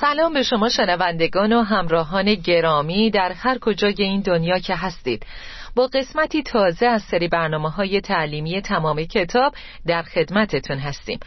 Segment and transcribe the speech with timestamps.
[0.00, 5.26] سلام به شما شنوندگان و همراهان گرامی در هر کجای این دنیا که هستید.
[5.74, 9.54] با قسمتی تازه از سری برنامه های تعلیمی تمام کتاب
[9.86, 11.18] در خدمتتون هستیم.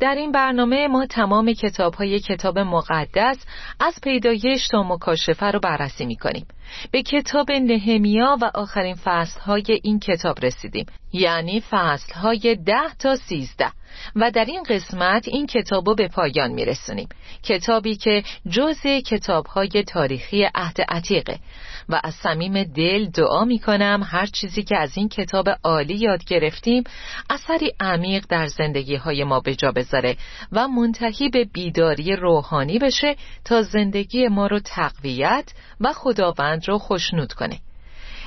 [0.00, 3.46] در این برنامه ما تمام کتاب های کتاب مقدس
[3.80, 6.46] از پیدایش تا مکاشفه رو بررسی می کنیم
[6.90, 10.86] به کتاب نهمیا و آخرین فصل های این کتاب رسیدیم.
[11.12, 13.70] یعنی فصل های ده تا سیزده.
[14.16, 17.08] و در این قسمت این کتاب رو به پایان می رسونیم
[17.42, 21.38] کتابی که جز کتاب های تاریخی عهد عتیقه.
[21.88, 26.24] و از صمیم دل دعا می کنم هر چیزی که از این کتاب عالی یاد
[26.24, 26.84] گرفتیم
[27.30, 30.16] اثری عمیق در زندگی های ما به جا بذاره
[30.52, 37.32] و منتهی به بیداری روحانی بشه تا زندگی ما رو تقویت و خداوند رو خوشنود
[37.32, 37.58] کنه.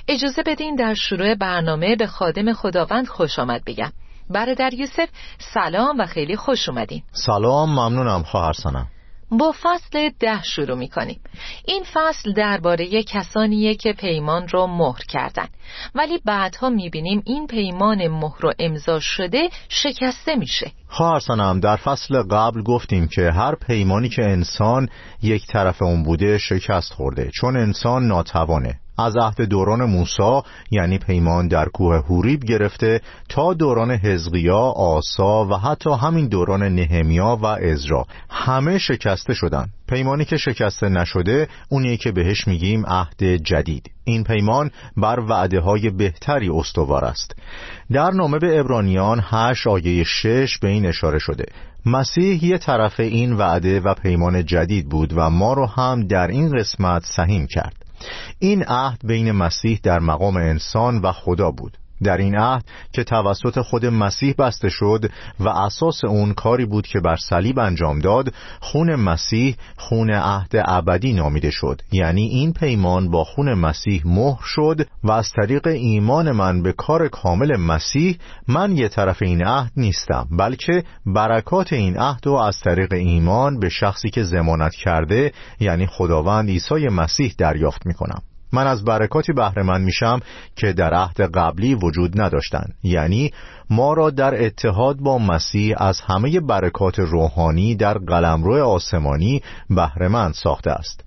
[0.08, 3.92] اجازه بدین در شروع برنامه به خادم خداوند خوش آمد بگم.
[4.30, 5.10] برادر یوسف
[5.54, 7.04] سلام و خیلی خوش اومدین.
[7.12, 8.88] سلام ممنونم خواهر سنم
[9.32, 11.20] با فصل ده شروع می کنیم
[11.66, 15.48] این فصل درباره کسانیه که پیمان رو مهر کردن.
[15.96, 20.72] ولی بعدها می بینیم این پیمان مهر و امضا شده شکسته میشه.
[20.88, 24.90] خواهرسانم در فصل قبل گفتیم که هر پیمانی که انسان
[25.22, 27.30] یک طرف اون بوده شکست خورده.
[27.34, 33.92] چون انسان ناتوانه از عهد دوران موسی یعنی پیمان در کوه هوریب گرفته تا دوران
[33.92, 39.66] حزقیا، آسا و حتی همین دوران نهمیا و ازرا همه شکسته شدن.
[39.90, 43.92] پیمانی که شکسته نشده اونیه که بهش میگیم عهد جدید.
[44.04, 47.36] این پیمان بر وعده های بهتری استوار است.
[47.92, 51.46] در نامه به ابرانیان 8 آیه 6 به این اشاره شده.
[51.86, 56.58] مسیح یه طرف این وعده و پیمان جدید بود و ما رو هم در این
[56.58, 57.89] قسمت سهیم کرد.
[58.40, 61.78] این عهد بین مسیح در مقام انسان و خدا بود.
[62.04, 67.00] در این عهد که توسط خود مسیح بسته شد و اساس اون کاری بود که
[67.00, 71.82] بر صلیب انجام داد خون مسیح خون عهد ابدی نامیده شد.
[71.92, 77.08] یعنی این پیمان با خون مسیح مهر شد و از طریق ایمان من به کار
[77.08, 78.18] کامل مسیح
[78.48, 83.70] من یه طرف این عهد نیستم بلکه برکات این عهد و از طریق ایمان به
[83.70, 88.22] شخصی که زمانت کرده یعنی خداوند عیسی مسیح دریافت می‌کنم.
[88.54, 90.20] من از برکاتی بهره من میشم
[90.56, 92.74] که در عهد قبلی وجود نداشتند.
[92.84, 93.32] یعنی
[93.70, 100.72] ما را در اتحاد با مسیح از همه برکات روحانی در قلمرو آسمانی بهره ساخته
[100.72, 101.04] است.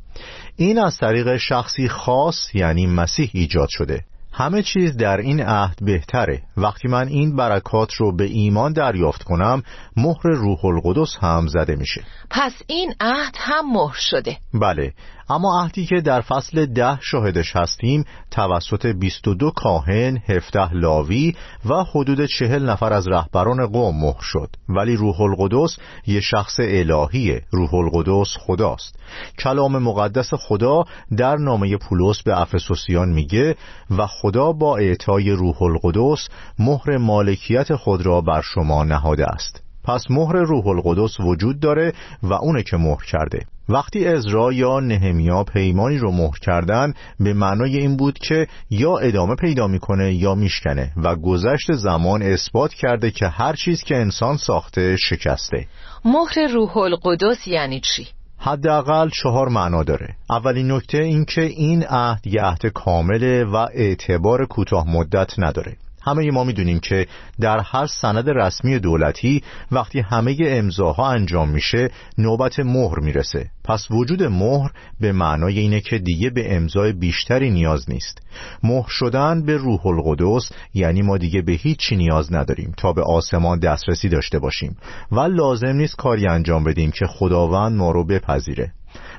[0.56, 4.04] این از طریق شخصی خاص یعنی مسیح ایجاد شده.
[4.32, 6.42] همه چیز در این عهد بهتره.
[6.56, 9.62] وقتی من این برکات رو به ایمان دریافت کنم
[9.96, 12.02] مهر روح القدس هم زده میشه.
[12.30, 14.36] پس این عهد هم مهر شده.
[14.54, 14.92] بله
[15.30, 21.34] اما عهدی که در فصل ده شاهدش هستیم توسط 22 کاهن، 17 لاوی
[21.64, 24.48] و حدود چهل نفر از رهبران قوم مهر شد.
[24.68, 25.76] ولی روح القدس
[26.06, 27.42] یه شخص الهیه.
[27.50, 28.98] روح القدس خداست.
[29.38, 30.84] کلام مقدس خدا
[31.16, 33.56] در نامه پولس به افسوسیان میگه
[33.90, 36.28] و خدا با اعطای روح القدس
[36.58, 39.62] مهر مالکیت خود را بر شما نهاده است.
[39.84, 43.46] پس مهر روح القدس وجود داره و اونه که مهر کرده.
[43.68, 49.34] وقتی ازرا یا نهمیا پیمانی رو مهر کردن به معنای این بود که یا ادامه
[49.34, 54.96] پیدا می‌کنه یا میشکنه و گذشت زمان اثبات کرده که هر چیز که انسان ساخته
[54.96, 55.66] شکسته.
[56.04, 58.06] مهر روح القدس یعنی چی؟
[58.44, 60.14] حداقل چهار معنا داره.
[60.30, 65.76] اولین نکته این که این عهد یه عهد کامله و اعتبار کوتاه مدت نداره.
[66.04, 67.06] همه ما می‌دونیم که
[67.40, 73.50] در هر سند رسمی دولتی وقتی همه امضاها انجام میشه نوبت مهر می‌رسه.
[73.64, 74.70] پس وجود مهر
[75.00, 78.22] به معنای اینه که دیگه به امضای بیشتری نیاز نیست.
[78.62, 83.58] مهر شدن به روح القدس یعنی ما دیگه به هیچی نیاز نداریم تا به آسمان
[83.58, 84.76] دسترسی داشته باشیم.
[85.12, 88.72] و لازم نیست کاری انجام بدیم که خداوند ما رو بپذیره.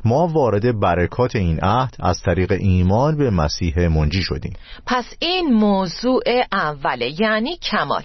[0.05, 4.53] ما وارد برکات این عهد از طریق ایمان به مسیح منجی شدیم.
[4.85, 6.21] پس این موضوع
[6.51, 8.03] اوله یعنی کمال.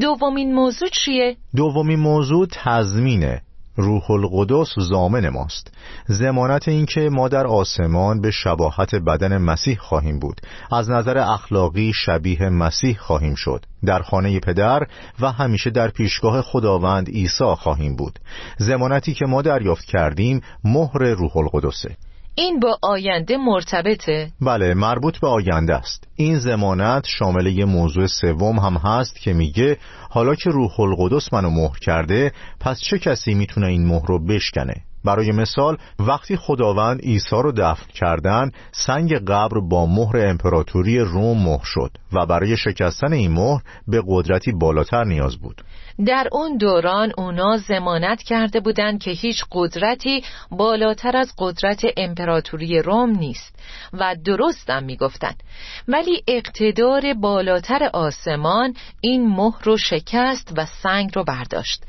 [0.00, 3.42] دومین موضوع چیه؟ دومین موضوع تضمینه.
[3.76, 5.72] روح القدس زامن ماست.
[6.06, 10.40] زمانت اینکه ما در آسمان به شباهت بدن مسیح خواهیم بود.
[10.72, 13.64] از نظر اخلاقی شبیه مسیح خواهیم شد.
[13.84, 14.86] در خانه پدر
[15.20, 18.18] و همیشه در پیشگاه خداوند عیسی خواهیم بود.
[18.58, 21.96] زمانتی که ما دریافت کردیم مهر روح القدسه
[22.38, 26.08] این با آینده مرتبطه؟ بله مربوط به آینده است.
[26.16, 29.78] این زمانت شامل یه موضوع سوم هم هست که میگه
[30.10, 34.74] حالا که روح القدس منو مهر کرده پس چه کسی می‌تونه این مهر رو بشکنه؟
[35.04, 41.64] برای مثال وقتی خداوند عیسی رو دفن کردن سنگ قبر با مهر امپراتوری روم مهر
[41.64, 45.62] شد و برای شکستن این مهر به قدرتی بالاتر نیاز بود.
[46.04, 53.10] در اون دوران اونا زمانت کرده بودند که هیچ قدرتی بالاتر از قدرت امپراتوری روم
[53.10, 53.58] نیست
[53.92, 55.42] و درستم می‌گفتند.
[55.88, 61.82] ولی اقتدار بالاتر آسمان این مهر رو شکست و سنگ رو برداشت.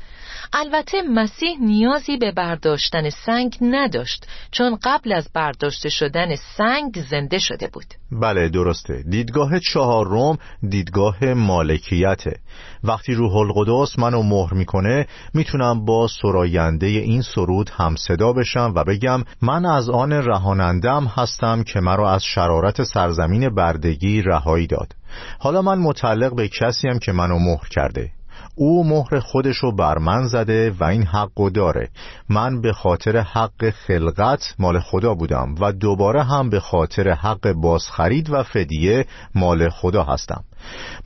[0.52, 7.68] البته مسیح نیازی به برداشتن سنگ نداشت چون قبل از برداشته شدن سنگ زنده شده
[7.72, 7.86] بود.
[8.12, 9.02] بله درسته.
[9.02, 10.38] دیدگاه چهارم
[10.68, 12.38] دیدگاه مالکیته.
[12.84, 18.84] وقتی روح القدس منو مهر می‌کنه می‌تونم با سراینده این سرود هم صدا بشم و
[18.84, 24.94] بگم من از آن رهانندم هستم که مرا از شرارت سرزمین بردگی رهایی داد.
[25.38, 28.10] حالا من متعلق به کسی هم که منو مهر کرده.
[28.58, 31.88] او مهر خودشو بر من زده و این حقو داره.
[32.28, 38.30] من به خاطر حق خلقت مال خدا بودم و دوباره هم به خاطر حق بازخرید
[38.30, 40.44] و فدیه مال خدا هستم.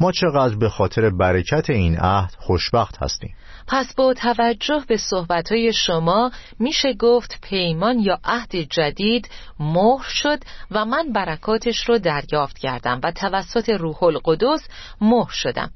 [0.00, 3.34] ما چقدر به خاطر برکت این عهد خوشبخت هستیم.
[3.68, 9.28] پس با توجه به صحبتهای شما میشه گفت پیمان یا عهد جدید
[9.60, 10.38] مهر شد
[10.70, 14.68] و من برکاتش رو دریافت کردم و توسط روح القدس
[15.00, 15.70] مهر شدم.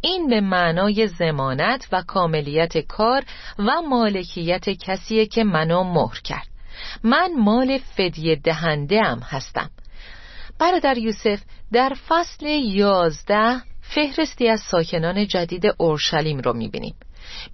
[0.00, 3.24] این به معنای زمانت و کاملیت کار
[3.58, 6.46] و مالکیت کسیه که منو مهر کرد.
[7.02, 9.70] من مال فدیه دهنده هم هستم.
[10.58, 11.40] برادر یوسف
[11.72, 16.94] در فصل یازده فهرستی از ساکنان جدید اورشلیم رو می‌بینیم.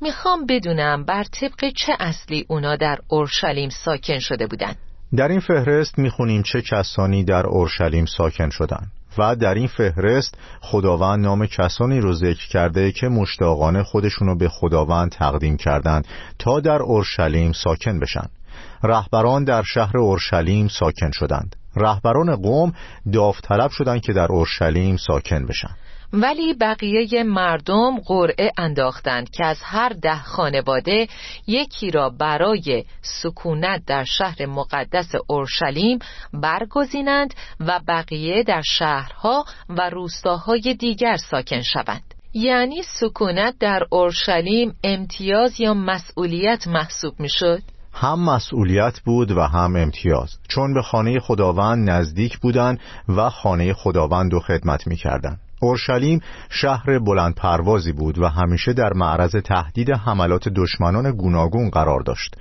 [0.01, 4.75] می‌خوام بدونم بر طبق چه اصلی اونا در اورشلیم ساکن شده بودن.
[5.17, 8.87] در این فهرست می‌خونیم چه کسانی در اورشلیم ساکن شدن
[9.19, 15.11] و در این فهرست خداوند نام کسانی رو ذکر کرده که مشتاقانه خودشونو به خداوند
[15.11, 16.07] تقدیم کردند
[16.39, 18.27] تا در اورشلیم ساکن بشن.
[18.83, 21.57] رهبران در شهر اورشلیم ساکن شدند.
[21.77, 22.73] رهبران قوم
[23.13, 25.71] داوطلب شدند که در اورشلیم ساکن بشن.
[26.23, 31.09] ولی بقیه مردم قرعه انداختند که از هر ده خانواده
[31.47, 35.99] یکی را برای سکونت در شهر مقدس اورشلیم
[36.33, 42.15] برگزینند و بقیه در شهرها و روستاهای دیگر ساکن شوند.
[42.35, 50.39] یعنی سکونت در اورشلیم امتیاز یا مسئولیت محسوب می‌شد؟ هم مسئولیت بود و هم امتیاز
[50.49, 55.41] چون به خانه خداوند نزدیک بودند و خانه خداوند رو خدمت می‌کردند.
[55.67, 56.21] اورشلیم
[56.51, 62.37] شهر بلند پروازی بود و همیشه در معرض تهدید حملات دشمنان گوناگون قرار داشت.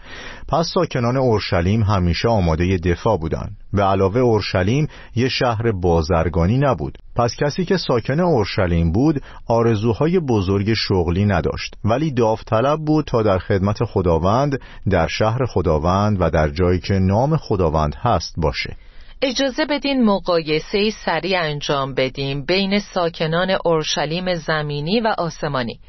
[0.48, 6.98] پس ساکنان اورشلیم همیشه آماده دفاع بودند به علاوه اورشلیم یه شهر بازرگانی نبود.
[7.16, 11.76] پس کسی که ساکن اورشلیم بود آرزوهای بزرگ شغلی نداشت.
[11.84, 17.38] ولی داوطلب بود تا در خدمت خداوند در شهر خداوند و در جایی که نام
[17.38, 18.76] خداوند هست باشه.
[19.22, 25.80] اجازه بدین مقایسه سریع انجام بدیم بین ساکنان اورشلیم زمینی و آسمانی.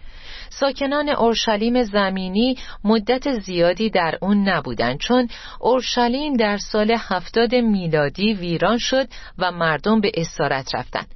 [0.50, 5.28] ساکنان اورشلیم زمینی مدت زیادی در اون نبودند چون
[5.60, 11.14] اورشلیم در سال هفتاد میلادی ویران شد و مردم به اسارت رفتند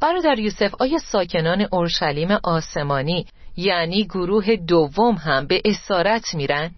[0.00, 3.26] برادر یوسف آیا ساکنان اورشلیم آسمانی
[3.56, 6.70] یعنی گروه دوم هم به اسارت میرن؟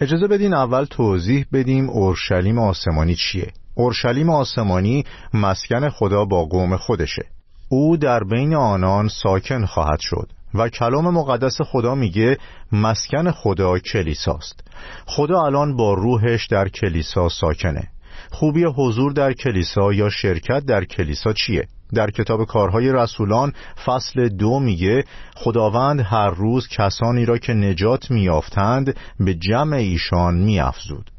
[0.00, 3.52] اجازه بدین اول توضیح بدیم اورشلیم آسمانی چیه.
[3.78, 5.04] اورشلیم آسمانی
[5.34, 7.22] مسکن خدا با قوم خودشه.
[7.68, 12.38] او در بین آنان ساکن خواهد شد و کلام مقدس خدا میگه
[12.72, 14.64] مسکن خدا کلیساست.
[15.06, 17.88] خدا الان با روحش در کلیسا ساکنه.
[18.30, 23.52] خوبی حضور در کلیسا یا شرکت در کلیسا چیه؟ در کتاب کارهای رسولان
[23.86, 25.04] فصل دو میگه
[25.36, 31.10] خداوند هر روز کسانی را که نجات میافتند به جمع ایشان میافزود.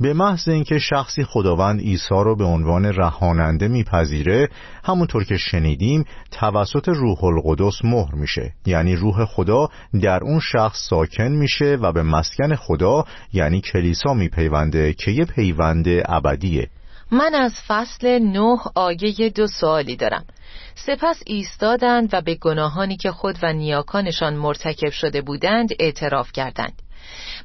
[0.00, 4.48] به محض اینکه شخصی خداوند عیسی رو به عنوان رهاننده میپذیره
[4.84, 8.52] همونطور که شنیدیم توسط روح القدس مهر میشه.
[8.66, 9.68] یعنی روح خدا
[10.02, 15.86] در اون شخص ساکن میشه و به مسکن خدا یعنی کلیسا میپیونده که یه پیوند
[15.88, 16.68] ابدیه.
[17.10, 20.24] من از فصل نه آیه دو سوالی دارم.
[20.74, 26.82] سپس ایستادند و به گناهانی که خود و نیاکانشان مرتکب شده بودند اعتراف کردند.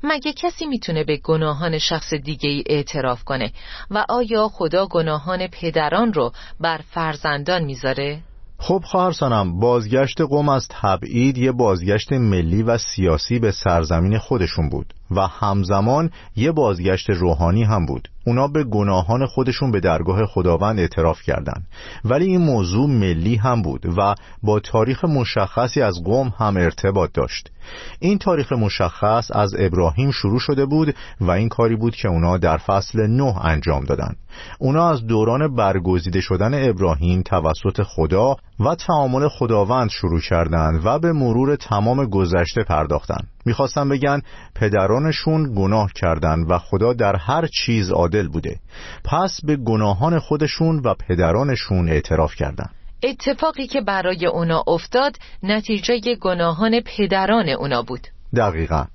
[0.04, 3.52] مگه کسی می‌تونه به گناهان شخص دیگه ای اعتراف کنه
[3.92, 8.20] و آیا خدا گناهان پدران رو بر فرزندان می‌ذاره؟
[8.58, 14.94] خب خواهر بازگشت قوم از تبعید یه بازگشت ملی و سیاسی به سرزمین خودشون بود
[15.16, 18.08] و همزمان یه بازگشت روحانی هم بود.
[18.26, 21.68] اونا به گناهان خودشون به درگاه خداوند اعتراف کردند.
[22.06, 27.52] ولی این موضوع ملی هم بود و با تاریخ مشخصی از قوم هم ارتباط داشت.
[28.00, 32.58] این تاریخ مشخص از ابراهیم شروع شده بود و این کاری بود که اونا در
[32.58, 34.16] فصل نه انجام دادن
[34.60, 41.12] اونا از دوران برگزیده شدن ابراهیم توسط خدا و تعامل خداوند شروع کردند و به
[41.12, 43.28] مرور تمام گذشته پرداختند.
[43.46, 44.22] می‌خواستن بگن
[44.56, 48.60] پدرانشون گناه کردند و خدا در هر چیز عادل بوده.
[49.06, 52.76] پس به گناهان خودشون و پدرانشون اعتراف کردند.
[53.04, 58.08] اتفاقی که برای اونا افتاد نتیجه گناهان پدران اونا بود.
[58.36, 58.86] دقیقا.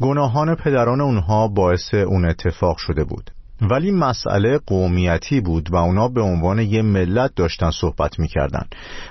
[0.00, 3.30] گناهان پدران اونها باعث اون اتفاق شده بود.
[3.70, 8.66] ولی مسئله قومیتی بود و اونا به عنوان یه ملت داشتن صحبت می‌کردن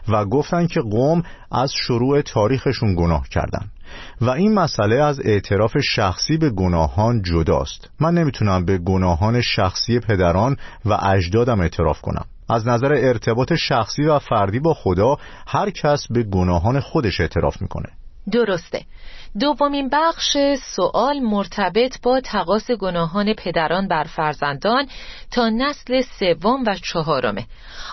[0.08, 3.66] و گفتن که قوم از شروع تاریخشون گناه کردن.
[4.22, 7.90] و این مسئله از اعتراف شخصی به گناهان جداست.
[8.00, 12.26] من نمی‌تونم به گناهان شخصی پدران و اجدادم اعتراف کنم.
[12.50, 15.18] از نظر ارتباط شخصی و فردی با خدا
[15.48, 17.90] هر کس به گناهان خودش اعتراف می‌کنه.
[18.32, 18.86] درسته.
[19.40, 20.38] دومین بخش
[20.76, 24.88] سوال مرتبط با تقاس گناهان پدران بر فرزندان
[25.32, 27.46] تا نسل سوم و چهارمه.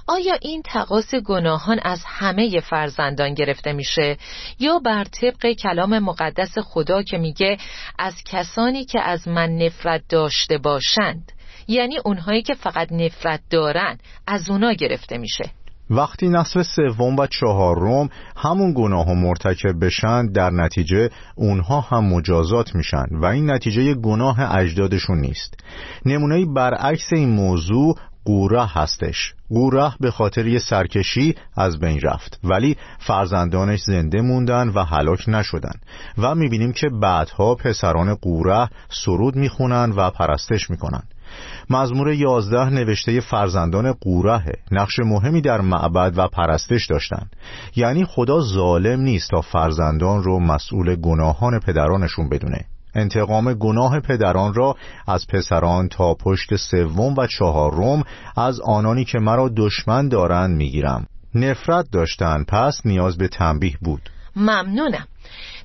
[0.07, 4.17] آیا این تقاس گناهان از همه فرزندان گرفته میشه
[4.59, 7.59] یا بر طبق کلام مقدس خدا که میگه
[7.99, 11.33] از کسانی که از من نفرت داشته باشند؟
[11.69, 15.51] یعنی اونهایی که فقط نفرت دارن از اونا گرفته میشه.
[15.91, 23.07] وقتی نسل سوم و چهارم همون گناه مرتکب بشن در نتیجه اونها هم مجازات میشن
[23.13, 25.55] و این نتیجه گناه اجدادشون نیست.
[26.07, 29.35] نمونه برعکس این موضوع قوره هستش.
[29.49, 35.75] قوره به خاطر یه سرکشی از بین رفت ولی فرزندانش زنده موندن و هلاک نشدن
[36.19, 41.03] و می‌بینیم که بعدها پسران قوره سرود می‌خونن و پرستش می‌کنن.
[41.71, 47.37] مزمور یازده نوشته فرزندان قوره نقش مهمی در معبد و پرستش داشتند
[47.77, 52.65] یعنی خدا ظالم نیست تا فرزندان رو مسئول گناهان پدرانشون بدونه.
[52.95, 58.05] انتقام گناه پدران را از پسران تا پشت سوم و چهارم
[58.37, 61.07] از آنانی که مرا دشمن دارند می‌گیرم.
[61.35, 64.11] نفرت داشتن پس نیاز به تنبیه بود.
[64.37, 65.07] ممنونم.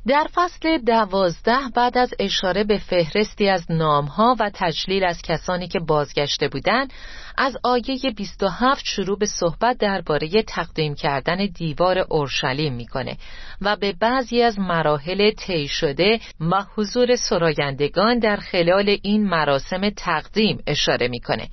[0.08, 5.80] در فصل دوازده بعد از اشاره به فهرستی از نامها و تجلیل از کسانی که
[5.80, 6.94] بازگشته بودند
[7.38, 13.18] از آیه 27 شروع به صحبت درباره تقدیم کردن دیوار اورشلیم می‌کنه
[13.62, 20.64] و به بعضی از مراحل طی شده و حضور سرایندگان در خلال این مراسم تقدیم
[20.68, 21.48] اشاره می‌کنه.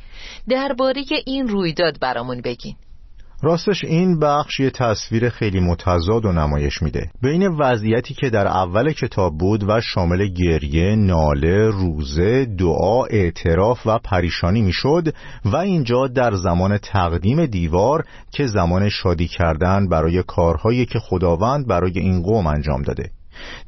[0.48, 2.76] درباره این رویداد برامون بگین.
[3.42, 7.10] راستش این بخش یه تصویر خیلی متضاد و نمایش میده.
[7.22, 13.98] بین وضعیتی که در اول کتاب بود و شامل گریه، ناله، روزه، دعا، اعتراف و
[13.98, 20.98] پریشانی می‌شد و اینجا در زمان تقدیم دیوار که زمان شادی کردن برای کارهایی که
[20.98, 23.10] خداوند برای این قوم انجام داده.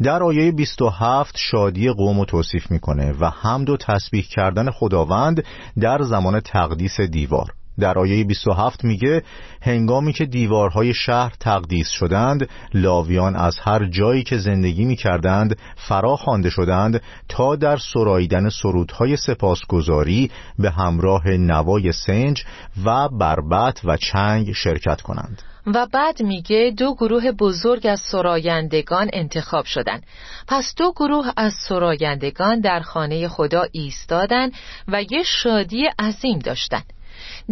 [0.02, 5.44] در آیه 27 شادی قوم رو توصیف می‌کنه و حمد و تسبیح کردن خداوند
[5.80, 7.46] در زمان تقدیس دیوار.
[7.80, 9.22] در آیه 27 میگه
[9.62, 16.50] هنگامی که دیوارهای شهر تقدیس شدند لاویان از هر جایی که زندگی می‌کردند فرا خوانده
[16.50, 22.44] شدند تا در سراییدن سرودهای سپاسگزاری به همراه نوای سنج
[22.84, 29.64] و بربت و چنگ شرکت کنند و بعد میگه دو گروه بزرگ از سرایندگان انتخاب
[29.64, 30.06] شدند.
[30.48, 34.50] پس دو گروه از سرایندگان در خانه خدا ایستادن
[34.88, 36.92] و یه شادی عظیم داشتند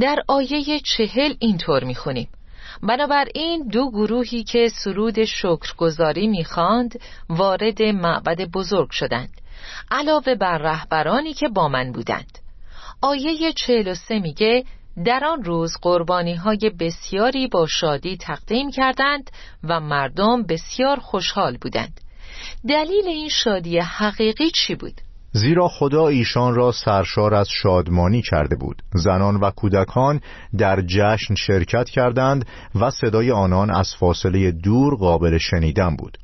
[0.00, 2.28] در آیه چهل اینطور می‌خونیم.
[2.82, 9.40] بنابراین دو گروهی که سرود شکرگزاری می‌خواند وارد معبد بزرگ شدند
[9.90, 12.38] علاوه بر رهبرانی که با من بودند.
[13.02, 14.64] آیه چهل و سه میگه
[15.04, 19.30] در آن روز قربانی های بسیاری با شادی تقدیم کردند
[19.64, 22.00] و مردم بسیار خوشحال بودند.
[22.68, 25.00] دلیل این شادی حقیقی چی بود؟
[25.32, 28.82] زیرا خدا ایشان را سرشار از شادمانی کرده بود.
[28.94, 30.20] زنان و کودکان
[30.58, 32.46] در جشن شرکت کردند
[32.80, 36.18] و صدای آنان از فاصله دور قابل شنیدن بود.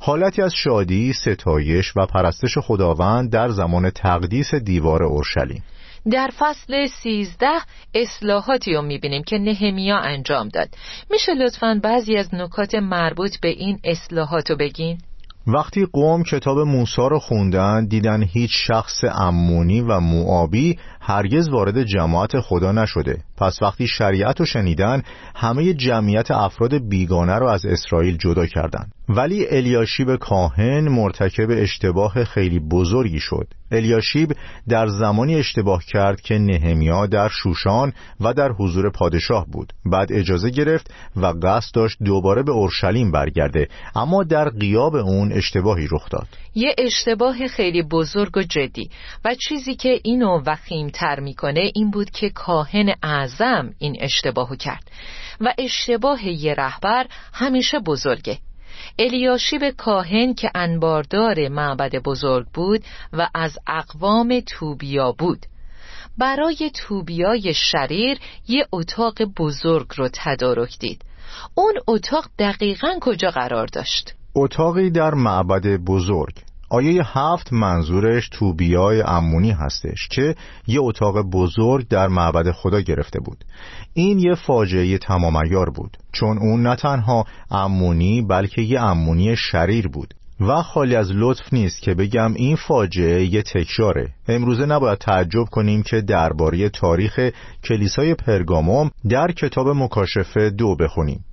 [0.00, 5.62] حالتی از شادی، ستایش و پرستش خداوند در زمان تقدیس دیوار اورشلیم.
[6.10, 7.60] در فصل سیزده
[7.94, 10.68] اصلاحاتی رو می‌بینیم که نهمیا انجام داد.
[11.10, 14.98] میشه لطفا بعضی از نکات مربوط به این اصلاحات رو بگین؟
[15.46, 22.40] وقتی قوم کتاب موسا رو خوندن دیدن هیچ شخص امونی و موابی هرگز وارد جماعت
[22.40, 25.02] خدا نشده پس وقتی شریعت رو شنیدن
[25.34, 28.92] همه جمعیت افراد بیگانه رو از اسرائیل جدا کردند.
[29.08, 33.46] ولی الیاشیب کاهن مرتکب اشتباه خیلی بزرگی شد.
[33.72, 34.32] الیاشیب
[34.68, 39.72] در زمانی اشتباه کرد که نهمیا در شوشان و در حضور پادشاه بود.
[39.86, 45.88] بعد اجازه گرفت و قصد داشت دوباره به اورشلیم برگرده اما در قیاب اون اشتباهی
[45.90, 46.28] رخ داد.
[46.54, 48.90] یه اشتباه خیلی بزرگ و جدی
[49.24, 54.90] و چیزی که اینو وخیمتر می‌کنه این بود که کاهن اعظم این اشتباهو کرد.
[55.40, 58.38] و اشتباه یه رهبر همیشه بزرگه.
[58.98, 65.46] الیاشیب کاهن که انباردار معبد بزرگ بود و از اقوام توبیا بود.
[66.18, 71.02] برای توبیای شریر یه اتاق بزرگ رو تدارک دید.
[71.54, 76.43] اون اتاق دقیقا کجا قرار داشت؟ اتاقی در معبد بزرگ.
[76.70, 80.34] آیه هفت منظورش توبیای امونی هستش که
[80.66, 83.44] یه اتاق بزرگ در معبد خدا گرفته بود.
[83.94, 85.34] این یه فاجعه تمام
[85.76, 90.14] بود چون اون نه تنها امونی بلکه یه امونی شریر بود.
[90.40, 94.08] و خالی از لطف نیست که بگم این فاجعه یه تکراره.
[94.28, 97.30] امروزه نباید تعجب کنیم که درباره تاریخ
[97.68, 101.24] کلیسای پرگاموم در کتاب مکاشفه دو بخونیم.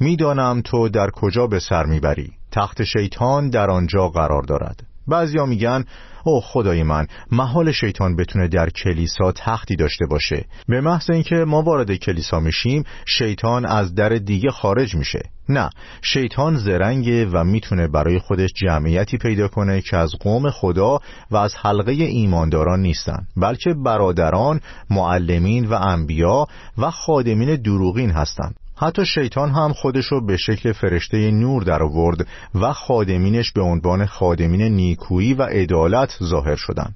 [0.00, 2.32] می‌دانم تو در کجا به سر می‌بری.
[2.56, 4.82] تخت شیطان در آنجا قرار دارد.
[5.08, 5.84] بعضیا میگن
[6.24, 10.44] او خدای من محال شیطان بتونه در کلیسا تختی داشته باشه.
[10.68, 15.22] به محض اینکه ما وارد کلیسا میشیم شیطان از در دیگه خارج میشه.
[15.48, 15.70] نه
[16.02, 20.98] شیطان زرنگه و می‌تونه برای خودش جمعیتی پیدا کنه که از قوم خدا
[21.30, 24.60] و از حلقه ایمانداران نیستن بلکه برادران
[24.90, 26.46] معلمین و انبیا
[26.78, 32.72] و خادمین دروغین هستند حتی شیطان هم خودشو به شکل فرشته نور در آورد و
[32.72, 36.94] خادمینش به عنوان خادمین نیکویی و عدالت ظاهر شدند.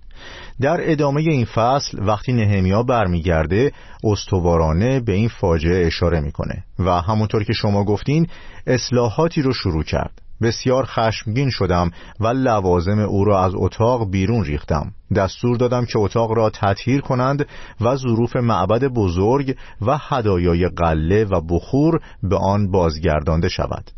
[0.60, 3.72] در ادامه این فصل وقتی نهمیا برمیگرده
[4.04, 8.26] استوارانه به این فاجعه اشاره می‌کنه و همونطور که شما گفتین
[8.66, 14.92] اصلاحاتی رو شروع کرد بسیار خشمگین شدم و لوازم او را از اتاق بیرون ریختم.
[15.16, 17.46] دستور دادم که اتاق را تطهیر کنند
[17.80, 23.90] و ظروف معبد بزرگ و هدایای قله و بخور به آن بازگردانده شود.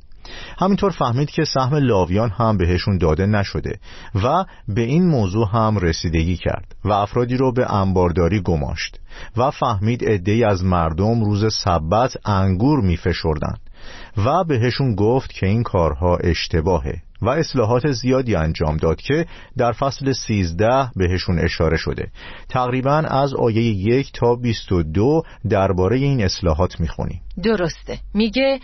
[0.58, 3.78] همینطور فهمید که سهم لاویان هم بهشون داده نشده
[4.14, 9.00] و به این موضوع هم رسیدگی کرد و افرادی رو به انبارداری گماشت
[9.36, 13.60] و فهمید عدهای از مردم روز سبت انگور میفشردند.
[14.16, 20.12] و بهشون گفت که این کارها اشتباهه و اصلاحات زیادی انجام داد که در فصل
[20.12, 22.10] 13 بهشون اشاره شده.
[22.48, 27.20] تقریبا از آیه یک تا 22 درباره این اصلاحات می‌خونیم.
[27.42, 27.98] درسته.
[28.14, 28.60] میگه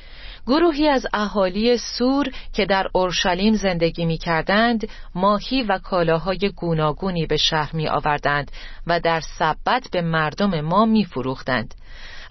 [0.47, 7.37] گروهی از اهالی سور که در اورشلیم زندگی می کردند ماهی و کالاهای گوناگونی به
[7.37, 8.51] شهر می آوردند
[8.87, 11.75] و در سبت به مردم ما می فروختند.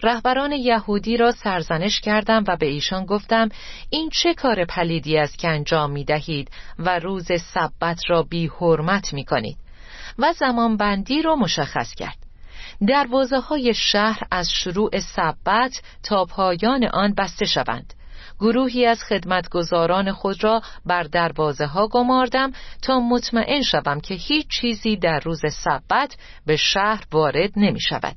[0.02, 3.48] رهبران یهودی را سرزنش کردم و به ایشان گفتم
[3.90, 9.12] این چه کار پلیدی است که انجام می دهید و روز سبت را بی حرمت
[9.12, 9.56] می کنید
[10.18, 12.18] و زمان بندی را مشخص کرد.
[12.88, 17.94] دروازه های شهر از شروع سبت تا پایان آن بسته شوند.
[18.40, 24.96] گروهی از خدمتگزاران خود را بر دروازه ها گماردم تا مطمئن شوم که هیچ چیزی
[24.96, 28.16] در روز سبت به شهر وارد نمی شود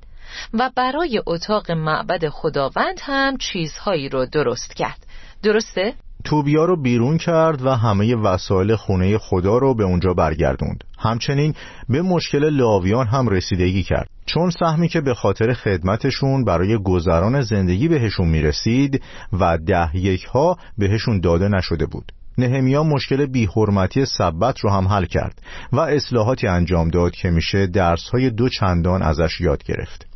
[0.54, 5.06] و برای اتاق معبد خداوند هم چیزهایی رو درست کرد.
[5.44, 10.84] درسته؟ توبیا رو بیرون کرد و همه وسایل خونه خدا رو به اونجا برگردوند.
[11.00, 11.54] همچنین
[11.90, 14.10] به مشکل لاویان هم رسیدگی کرد.
[14.26, 20.58] چون سهمی که به خاطر خدمتشون برای گذران زندگی بهشون می‌رسید و ده یک ها
[20.78, 22.12] بهشون داده نشده بود.
[22.38, 25.42] نهمیا مشکل بیحرمتی سبت رو هم حل کرد
[25.72, 30.11] و اصلاحاتی انجام داد که میشه درسهای دو چندان ازش یاد گرفت.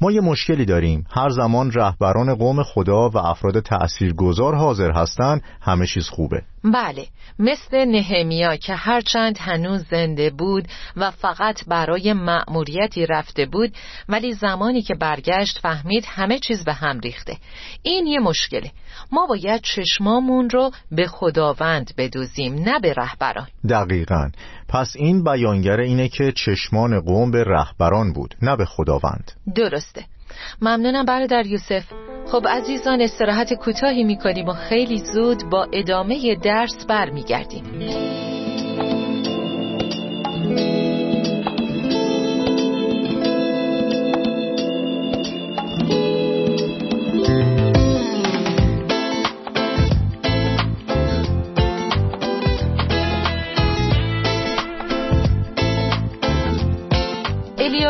[0.00, 1.04] ما یه مشکلی داریم.
[1.10, 6.42] هر زمان رهبران قوم خدا و افراد تأثیرگذار حاضر هستند همه چیز خوبه.
[6.64, 7.06] بله.
[7.38, 13.74] مثل نهمیا که هرچند هنوز زنده بود و فقط برای مأموریتی رفته بود
[14.08, 17.36] ولی زمانی که برگشت فهمید همه چیز به هم ریخته.
[17.82, 18.70] این یه مشکله.
[19.12, 23.46] ما باید چشمامون رو به خداوند بدوزیم نه به رهبران.
[23.68, 24.30] دقیقا.
[24.72, 29.32] پس این بیانگر اینه که چشمان قوم به رهبران بود نه به خداوند.
[29.54, 30.04] درسته.
[30.62, 31.84] ممنونم برادر یوسف.
[32.26, 37.64] خب عزیزان استراحت کوتاهی می‌کنیم و خیلی زود با ادامه درس برمیگردیم.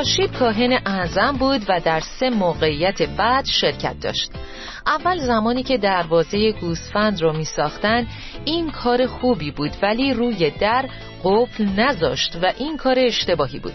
[0.00, 4.30] الیاشیب کاهن اعظم بود و در سه موقعیت بعد شرکت داشت.
[4.86, 8.06] اول زمانی که دروازه گوسفند رو می ساختن
[8.44, 10.88] این کار خوبی بود ولی روی در
[11.24, 13.72] قفل نذاشت و این کار اشتباهی بود.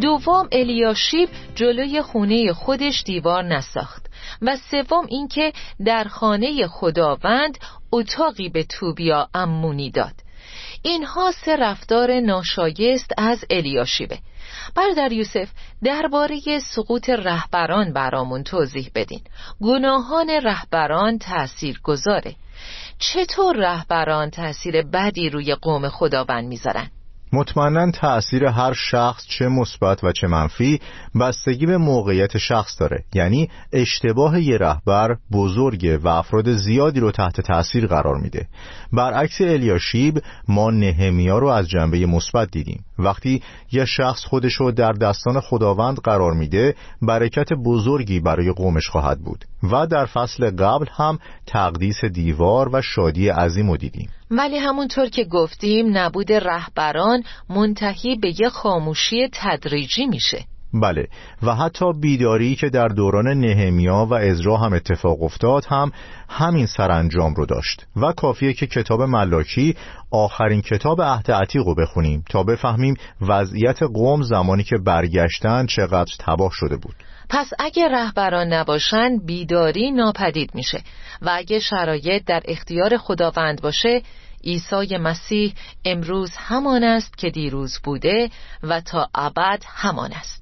[0.00, 4.06] دوم الیاشیب جلوی خونه خودش دیوار نساخت
[4.42, 5.52] و سوم اینکه
[5.84, 7.58] در خانه خداوند
[7.92, 10.14] اتاقی به توبیا امونی داد.
[10.82, 14.18] اینها سه رفتار ناشایست از الیاشیبه.
[14.74, 15.48] برادر یوسف
[15.84, 19.20] درباره سقوط رهبران برامون توضیح بدین
[19.60, 22.34] گناهان رهبران تأثیر گذاره
[22.98, 26.90] چطور رهبران تأثیر بدی روی قوم خداوند می‌ذارن؟
[27.32, 30.80] مطمئنا تأثیر هر شخص چه مثبت و چه منفی
[31.20, 33.04] بستگی به موقعیت شخص داره.
[33.14, 38.46] یعنی اشتباه یه رهبر بزرگه و افراد زیادی رو تحت تأثیر قرار میده.
[38.92, 42.84] برعکس الیاشیب ما نهمیا رو از جنبه مثبت دیدیم.
[42.98, 49.20] وقتی یه شخص خودش رو در دستان خداوند قرار میده برکت بزرگی برای قومش خواهد
[49.20, 49.44] بود.
[49.62, 54.08] و در فصل قبل هم تقدیس دیوار و شادی عظیم رو دیدیم.
[54.30, 60.44] ولی همونطور که گفتیم نبود رهبران منتهی به یه خاموشی تدریجی میشه.
[60.74, 61.08] بله
[61.42, 65.92] و حتی بیداری که در دوران نهمیا و ازرا هم اتفاق افتاد هم
[66.28, 67.86] همین سرانجام رو داشت.
[67.96, 69.76] و کافیه که کتاب ملاکی
[70.10, 76.50] آخرین کتاب عهد عتیق رو بخونیم تا بفهمیم وضعیت قوم زمانی که برگشتن چقدر تباه
[76.52, 76.94] شده بود.
[77.28, 80.82] پس اگه رهبران نباشن بیداری ناپدید میشه.
[81.22, 84.02] و اگه شرایط در اختیار خداوند باشه
[84.44, 88.30] عیسی مسیح امروز همان است که دیروز بوده
[88.62, 90.40] و تا ابد همان است.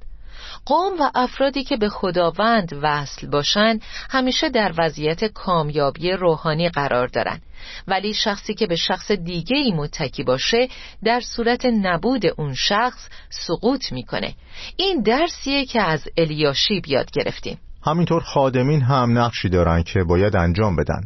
[0.66, 7.42] قوم و افرادی که به خداوند وصل باشند همیشه در وضعیت کامیابی روحانی قرار دارند
[7.88, 10.68] ولی شخصی که به شخص دیگه ای متکی باشه
[11.04, 14.34] در صورت نبود اون شخص سقوط می‌کنه.
[14.76, 17.58] این درسیه که از الیاشیب یاد گرفتیم.
[17.82, 21.00] همینطور خادمین هم نقشی دارن که باید انجام بدن.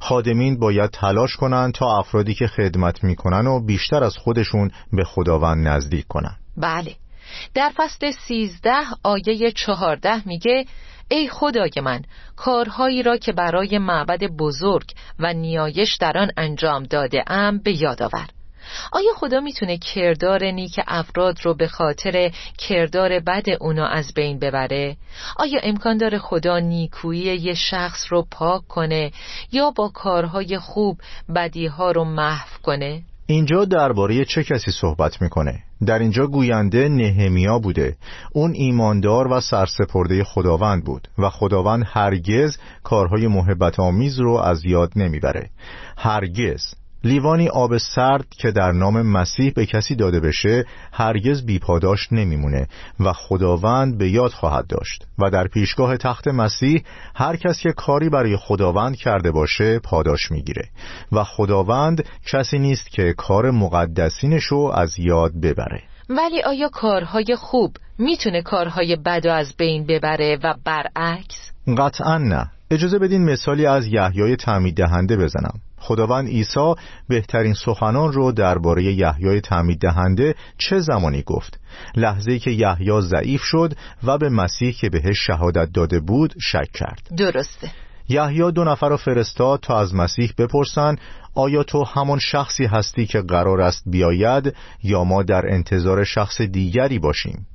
[0.00, 5.68] خادمین باید تلاش کنن تا افرادی که خدمت می‌کنن و بیشتر از خودشون به خداوند
[5.68, 6.36] نزدیک کنن.
[6.56, 6.96] بله.
[7.54, 10.64] در فصل سیزده آیه چهارده میگه
[11.10, 12.02] ای خدای من
[12.36, 18.02] کارهایی را که برای معبد بزرگ و نیایش در آن انجام داده ام به یاد
[18.02, 18.26] آور.
[18.92, 24.96] آیا خدا می‌تونه کردار نیک افراد رو به خاطر کردار بد اونا از بین ببره؟
[25.36, 29.12] آیا امکان داره خدا نیکویی یه شخص رو پاک کنه
[29.52, 30.98] یا با کارهای خوب
[31.34, 37.96] بدیها رو محو کنه؟ اینجا درباره چه کسی صحبت می‌کنه؟ در اینجا گوینده نهمیا بوده
[38.32, 44.92] اون ایماندار و سرسپرده خداوند بود و خداوند هرگز کارهای محبت آمیز رو از یاد
[44.96, 45.50] نمی‌بره
[45.96, 52.68] هرگز لیوانی آب سرد که در نام مسیح به کسی داده بشه هرگز بیپاداش نمیمونه
[53.00, 56.82] و خداوند به یاد خواهد داشت و در پیشگاه تخت مسیح
[57.14, 60.68] هر کس که کاری برای خداوند کرده باشه پاداش می‌گیره
[61.12, 65.82] و خداوند کسی نیست که کار مقدسینشو از یاد ببره.
[66.08, 72.50] ولی آیا کارهای خوب می‌تونه کارهای بد از بین ببره و برعکس؟ قطعا نه.
[72.70, 75.60] اجازه بدین مثالی از یحیای تعمید دهنده بزنم.
[75.80, 76.74] خداوند عیسی
[77.08, 81.60] بهترین سخنان رو درباره یحیای تعمید دهنده چه زمانی گفت.
[81.96, 87.08] لحظه که یحیی ضعیف شد و به مسیح که بهش شهادت داده بود شک کرد.
[87.16, 87.70] درسته.
[88.08, 90.96] یحیی دو نفر رو فرستاد تا از مسیح بپرسن
[91.34, 96.98] آیا تو همان شخصی هستی که قرار است بیاید یا ما در انتظار شخص دیگری
[96.98, 97.46] باشیم؟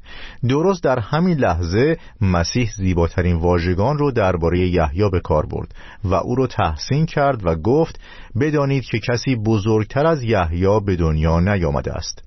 [0.49, 6.35] درست در همین لحظه مسیح زیباترین واژگان رو درباره یحیی به کار برد و او
[6.35, 7.99] رو تحسین کرد و گفت
[8.39, 12.23] بدانید که کسی بزرگتر از یحیی به دنیا نیامده است.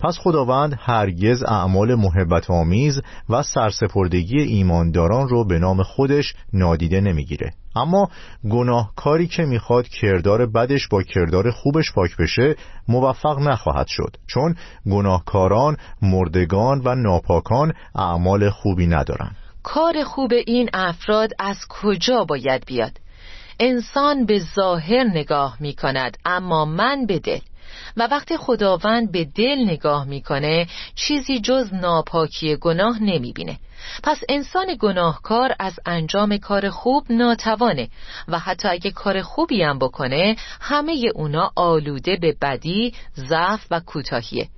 [0.00, 7.50] پس خداوند هرگز اعمال محبت آمیز و سرسپردگی ایمانداران رو به نام خودش نادیده نمی‌گیره.
[7.76, 8.08] اما
[8.50, 12.56] گناهکاری که می‌خواد کردار بدش با کردار خوبش پاک بشه
[12.88, 14.16] موفق نخواهد شد.
[14.26, 14.54] چون
[14.90, 19.30] گناهکاران مردگان و ناپاکان اعمال خوبی ندارن.
[19.62, 22.92] کار خوب این افراد از کجا باید بیاد؟
[23.60, 27.38] انسان به ظاهر نگاه می کند اما من به دل.
[27.96, 33.58] و وقتی خداوند به دل نگاه می‌کنه چیزی جز ناپاکی گناه نمی‌بینه.
[34.02, 37.88] پس انسان گناهکار از انجام کار خوب ناتوانه
[38.28, 44.48] و حتی اگه کار خوبی هم بکنه همه اونا آلوده به بدی، ضعف و کوتاهیه.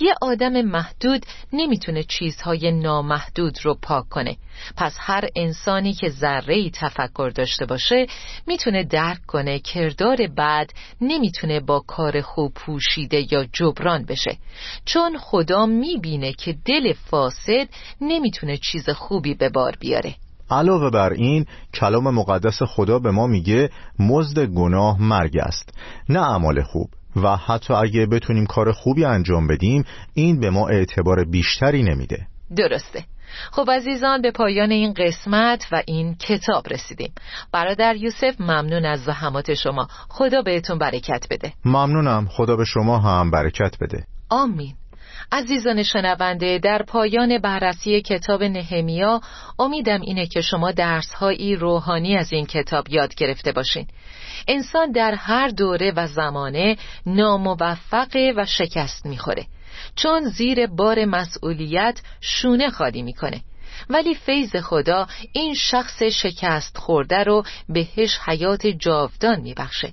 [0.00, 4.36] یه آدم محدود نمی‌تونه چیزهای نامحدود رو پاک کنه.
[4.76, 8.06] پس هر انسانی که ذره تفکر داشته باشه
[8.46, 14.36] می‌تونه درک کنه کردار بد نمی‌تونه با کار خوب پوشیده یا جبران بشه.
[14.84, 17.68] چون خدا می‌بینه که دل فاسد
[18.00, 20.14] نمی‌تونه چیز خوبی به بار بیاره.
[20.50, 26.62] علاوه بر این کلام مقدس خدا به ما میگه مزد گناه مرگ است نه اعمال
[26.62, 26.90] خوب.
[27.16, 32.26] و حتی اگه بتونیم کار خوبی انجام بدیم این به ما اعتبار بیشتری نمیده.
[32.56, 33.04] درسته.
[33.52, 37.12] خب عزیزان به پایان این قسمت و این کتاب رسیدیم.
[37.52, 39.88] برادر یوسف ممنون از زحمات شما.
[40.08, 41.52] خدا بهتون برکت بده.
[41.64, 42.28] ممنونم.
[42.30, 44.04] خدا به شما هم برکت بده.
[44.30, 44.74] آمین.
[45.32, 49.20] عزیزان شنونده در پایان بررسی کتاب نهمیا
[49.58, 53.86] امیدم اینه که شما درسهایی روحانی از این کتاب یاد گرفته باشین.
[54.48, 59.46] انسان در هر دوره و زمانه ناموفقه و شکست می‌خوره.
[59.96, 63.40] چون زیر بار مسئولیت شونه خالی می‌کنه.
[63.90, 69.92] ولی فیض خدا این شخص شکست خورده رو بهش حیات جاودان میبخشه.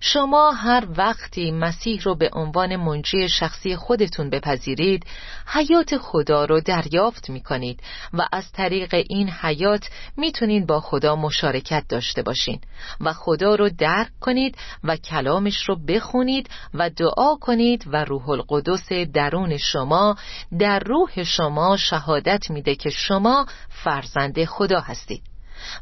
[0.00, 5.06] شما هر وقتی مسیح رو به عنوان منجی شخصی خودتون بپذیرید
[5.46, 7.80] حیات خدا رو دریافت می کنید
[8.12, 12.60] و از طریق این حیات می‌تونید با خدا مشارکت داشته باشین
[13.00, 18.92] و خدا رو درک کنید و کلامش رو بخونید و دعا کنید و روح القدس
[18.92, 20.16] درون شما
[20.58, 25.29] در روح شما شهادت میده که شما فرزند خدا هستید.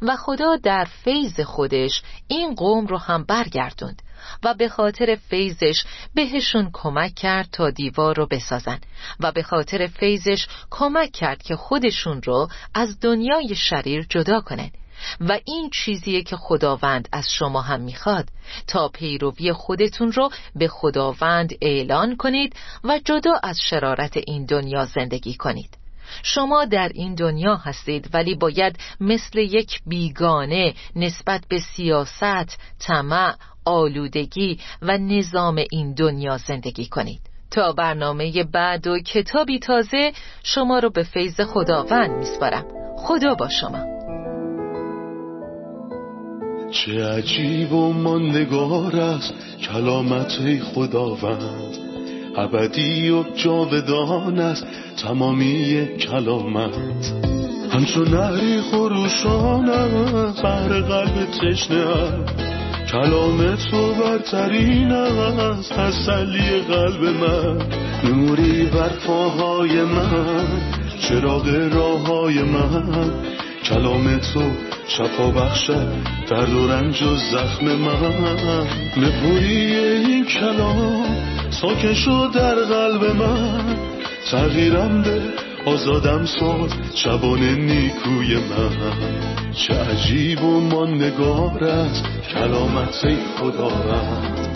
[0.03, 4.03] و خدا در فیض خودش این قوم رو هم برگردوند
[4.43, 8.79] و به خاطر فیضش بهشون کمک کرد تا دیوار رو بسازن
[9.21, 14.71] و به خاطر فیضش کمک کرد که خودشون رو از دنیای شریر جدا کنن.
[15.21, 18.29] و این چیزیه که خداوند از شما هم می‌خواد.
[18.67, 25.35] تا پیروی خودتون رو به خداوند اعلان کنید و جدا از شرارت این دنیا زندگی
[25.35, 25.79] کنید.
[26.23, 34.59] شما در این دنیا هستید ولی باید مثل یک بیگانه نسبت به سیاست، طمع، آلودگی
[34.83, 37.21] و نظام این دنیا زندگی کنید.
[37.51, 42.65] تا برنامه بعد و کتابی تازه شما رو به فیض خداوند میسپارم.
[42.97, 43.99] خدا با شما.
[46.71, 51.88] چه عجیب و ماندگار است کلامت خداوند.
[52.39, 57.13] ابدی و جاودان است تمامی کلامت.
[57.71, 61.85] همچون نهری خروشان است بر قلب تشنه
[62.93, 67.59] کلام تو برترین است تسلی قلب من.
[68.05, 70.47] نوری بر پاهای من
[71.01, 73.11] چراغ راه های من.
[73.65, 74.43] کلام تو
[74.89, 75.89] شفا بخشد
[76.31, 78.67] درد و رنج و زخم من.
[78.97, 83.77] نپوری این کلام ساکن شد در قلب من.
[84.31, 85.21] تغییرم به
[85.67, 89.19] آزادم ساز شبان نیکوی من.
[89.53, 93.07] چه عجیب و ماندگار است کلامت
[93.39, 94.49] خدا رد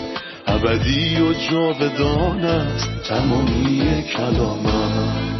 [0.47, 5.32] ابدی و جاودان است تمامی کلامت